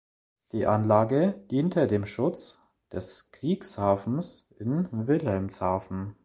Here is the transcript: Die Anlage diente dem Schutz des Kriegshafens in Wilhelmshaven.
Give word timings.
Die 0.51 0.65
Anlage 0.65 1.43
diente 1.51 1.85
dem 1.85 2.07
Schutz 2.07 2.59
des 2.91 3.29
Kriegshafens 3.29 4.47
in 4.57 4.87
Wilhelmshaven. 5.05 6.15